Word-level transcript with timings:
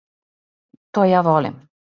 То 0.97 1.05
ја 1.13 1.23
волим. 1.31 1.65